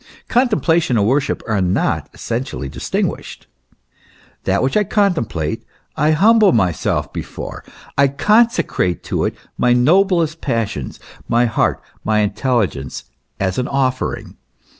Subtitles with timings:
[0.29, 3.45] Contemplation and worship are not essentially dis tinguished.
[4.45, 5.63] That which I contemplate
[5.95, 7.63] I humble myself before,
[7.95, 10.93] I consecrate to it my noblest possession,
[11.27, 13.03] my heart, my intel ligence,
[13.39, 14.37] as an offering.